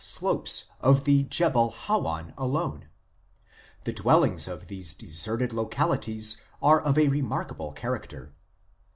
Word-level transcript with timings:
slopes 0.03 0.65
of 0.79 1.03
the 1.03 1.21
Jebel 1.21 1.69
Hawan 1.69 2.33
alone. 2.35 2.89
The 3.83 3.93
dwellings 3.93 4.47
of 4.47 4.67
these 4.67 4.95
deserted 4.95 5.53
localities 5.53 6.37
are 6.59 6.81
of 6.81 6.97
a 6.97 7.07
remarkable 7.09 7.71
character. 7.73 8.33